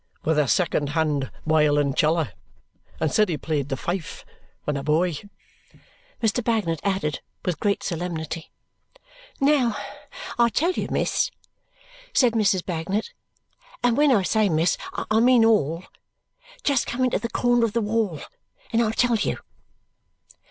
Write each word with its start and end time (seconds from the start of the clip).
"With 0.23 0.39
a 0.39 0.47
second 0.47 0.89
hand 0.97 1.29
wiolinceller. 1.45 2.31
And 2.99 3.11
said 3.11 3.29
he 3.29 3.37
played 3.37 3.69
the 3.69 3.77
fife. 3.77 4.25
When 4.63 4.75
a 4.75 4.81
boy," 4.81 5.13
Mr. 6.23 6.43
Bagnet 6.43 6.79
added 6.83 7.19
with 7.45 7.59
great 7.59 7.83
solemnity. 7.83 8.49
"Now, 9.39 9.75
I 10.39 10.49
tell 10.49 10.71
you, 10.71 10.87
miss," 10.89 11.29
said 12.15 12.33
Mrs. 12.33 12.65
Bagnet; 12.65 13.13
"and 13.83 13.95
when 13.95 14.11
I 14.11 14.23
say 14.23 14.49
miss, 14.49 14.75
I 14.91 15.19
mean 15.19 15.45
all! 15.45 15.83
Just 16.63 16.87
come 16.87 17.03
into 17.03 17.19
the 17.19 17.29
corner 17.29 17.63
of 17.63 17.73
the 17.73 17.79
wall 17.81 18.21
and 18.73 18.81
I'll 18.81 18.93
tell 18.93 19.17
you!" 19.17 19.37